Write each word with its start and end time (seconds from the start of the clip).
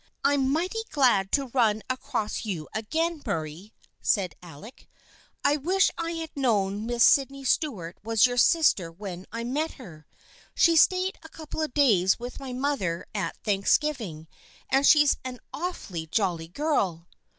"I'm 0.23 0.49
mighty 0.51 0.81
glad 0.89 1.31
to 1.33 1.49
run 1.53 1.83
across 1.87 2.43
you 2.43 2.67
again, 2.73 3.21
Murray," 3.23 3.71
said 4.01 4.33
Alec." 4.41 4.89
I 5.43 5.57
wish 5.57 5.91
I 5.95 6.13
had 6.13 6.31
known 6.35 6.87
Miss 6.87 7.03
Sydney 7.03 7.43
Stuart 7.43 7.99
was 8.03 8.25
your 8.25 8.37
sister 8.37 8.91
when 8.91 9.27
I 9.31 9.43
met 9.43 9.73
her. 9.73 10.07
She 10.55 10.75
stayed 10.75 11.19
a 11.21 11.29
couple 11.29 11.61
of 11.61 11.75
days 11.75 12.17
with 12.17 12.39
my 12.39 12.51
mother 12.51 13.05
at 13.13 13.37
Thanksgiving, 13.43 14.27
and 14.71 14.87
she's 14.87 15.17
an 15.23 15.39
awfully 15.53 16.07
jolly 16.07 16.47
girl." 16.47 17.07